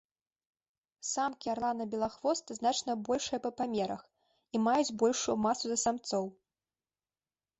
Самкі 1.09 1.51
арлана-белахвоста 1.53 2.55
значна 2.59 2.95
большыя 3.09 3.39
па 3.45 3.51
памерах 3.61 4.01
і 4.57 4.61
маюць 4.69 4.95
большую 5.05 5.35
масу 5.45 5.65
за 5.73 5.77
самцоў. 5.85 6.25